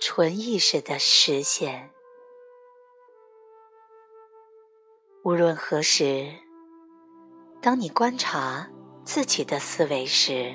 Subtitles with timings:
[0.00, 1.90] 纯意识的实现。
[5.24, 6.32] 无论何时，
[7.60, 8.70] 当你观察
[9.04, 10.54] 自己的思维时，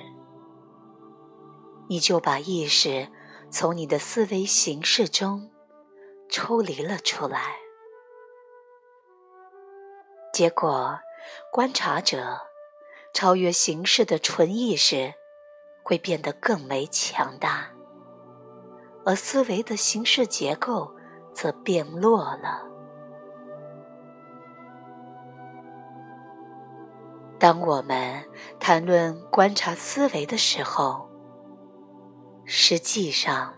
[1.90, 3.12] 你就把意识
[3.52, 5.52] 从你的思维形式中
[6.30, 7.58] 抽离了出来。
[10.32, 10.98] 结果，
[11.52, 12.40] 观察者
[13.14, 15.14] 超越形式的纯意识
[15.84, 17.73] 会变得更为强大，
[19.06, 20.94] 而思维的形式结构
[21.34, 22.64] 则变弱了。
[27.40, 28.24] 当我们
[28.60, 31.10] 谈论观察思维的时候，
[32.46, 33.54] 实际上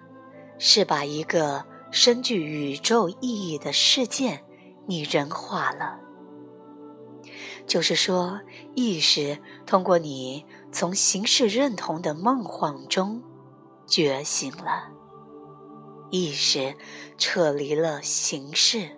[0.58, 4.44] 是把一个深具宇宙意义的事件
[4.88, 6.00] 拟人化了。
[7.68, 8.40] 就是说，
[8.74, 13.22] 意识通过你从形式认同的梦幻中
[13.86, 14.92] 觉醒了，
[16.10, 16.76] 意识
[17.18, 18.98] 撤离了形式。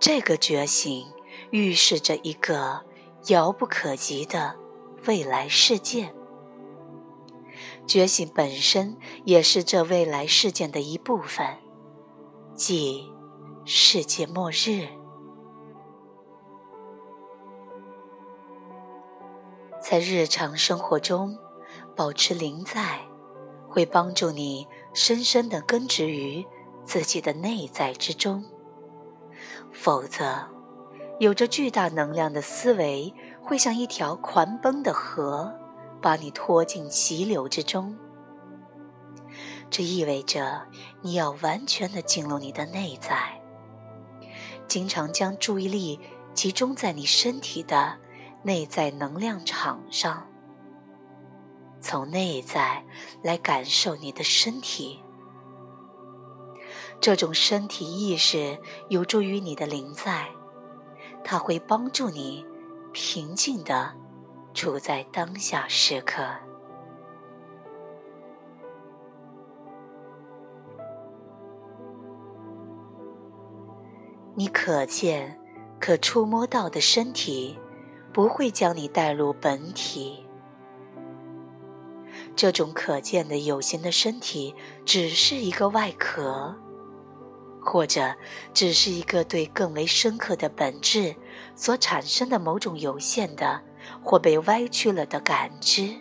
[0.00, 1.06] 这个觉醒
[1.50, 2.84] 预示着一个
[3.28, 4.56] 遥不可及的
[5.06, 6.14] 未来事件。
[7.86, 11.46] 觉醒本身也是这未来事件的一部分，
[12.54, 13.12] 即
[13.64, 14.88] 世界末日。
[19.80, 21.36] 在日常生活中
[21.96, 23.00] 保持临在，
[23.72, 26.46] 会帮助你深深地根植于
[26.84, 28.44] 自己的内在之中。
[29.72, 30.46] 否则，
[31.18, 35.52] 有着巨大能量的思维会像一条狂奔的河，
[36.02, 37.96] 把你拖进急流之中。
[39.70, 40.66] 这意味着
[41.00, 43.40] 你要完全的进入你的内在，
[44.68, 45.98] 经常将注意力
[46.34, 47.98] 集中在你身体的。
[48.44, 50.26] 内在能量场上，
[51.82, 52.82] 从内在
[53.22, 55.02] 来感受你的身体。
[57.00, 58.58] 这种身体意识
[58.88, 60.28] 有助于你的灵在，
[61.22, 62.46] 它会帮助你
[62.92, 63.92] 平静的
[64.54, 66.24] 处在当下时刻。
[74.34, 75.38] 你可见、
[75.78, 77.58] 可触摸到的身体。
[78.12, 80.22] 不会将你带入本体。
[82.34, 84.54] 这种可见的有形的身体，
[84.84, 86.54] 只是一个外壳，
[87.60, 88.14] 或者
[88.52, 91.14] 只是一个对更为深刻的本质
[91.54, 93.60] 所产生的某种有限的
[94.02, 95.94] 或被歪曲了的感知。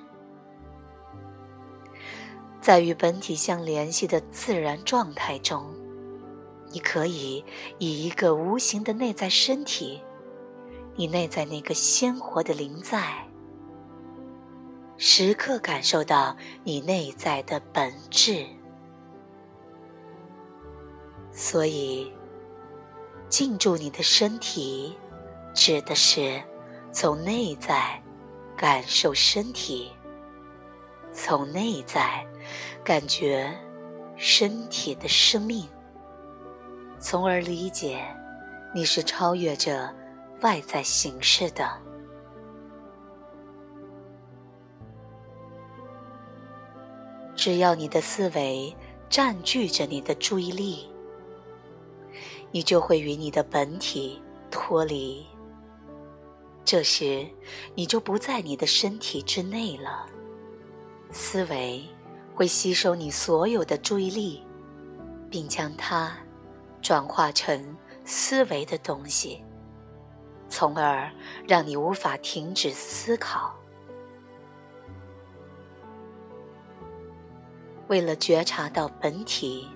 [2.62, 5.66] 在与本体相联系的自然状态中，
[6.72, 7.44] 你可以
[7.80, 10.02] 以一个无形的内在身体。
[10.96, 13.26] 你内在那个鲜活的灵在，
[15.04, 18.46] 时刻感受到你内在的本质。
[21.32, 22.14] 所以，
[23.28, 24.96] 进驻你的身体，
[25.56, 26.40] 指的是
[26.92, 28.00] 从内在
[28.56, 29.92] 感受身体，
[31.12, 32.24] 从内在
[32.84, 33.52] 感觉
[34.16, 35.68] 身体的生命，
[37.00, 38.06] 从而理解
[38.72, 39.92] 你是超越着。
[40.42, 41.72] 外在形式的，
[47.42, 48.72] 只要你的思维
[49.10, 50.88] 占据着你的注意力，
[52.52, 54.22] 你就会与你的本体
[54.52, 55.26] 脱离。
[56.64, 57.28] 这时，
[57.74, 60.06] 你就不在你的身体之内了。
[61.10, 61.84] 思维
[62.36, 64.44] 会吸收你所有的注意力，
[65.28, 66.16] 并将它
[66.80, 67.76] 转化成
[68.06, 69.44] 思维的东西。
[70.48, 71.12] 从而
[71.48, 73.56] 让你无法停止思考。
[77.92, 79.68] 为了觉察到本体，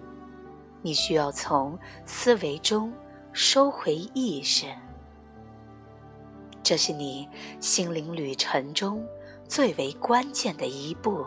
[0.81, 2.93] 你需要从思维中
[3.33, 4.67] 收回意识。
[6.63, 7.27] 这是你
[7.59, 9.05] 心灵旅程中
[9.49, 11.25] 最为关键的一步。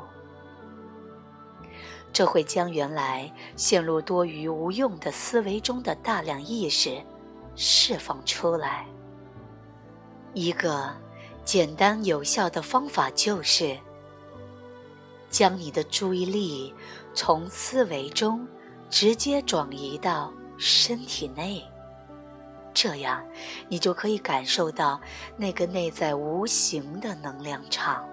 [2.11, 7.03] 这会将原来陷入多余无用的思维中的大量意识
[7.55, 8.87] 释放出来。
[10.33, 10.91] 一个
[11.45, 13.79] 简单有效的方法就是，
[15.29, 16.75] 将你的注意力
[17.15, 18.47] 从思维中
[18.89, 21.63] 直接转移到身体内，
[22.73, 23.25] 这样
[23.69, 25.01] 你就可以感受到
[25.37, 28.09] 那个内在无形的能量场，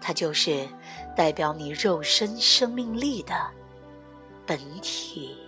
[0.00, 0.68] 它就是
[1.16, 3.34] 代表你肉身生命力的
[4.46, 5.38] 本体。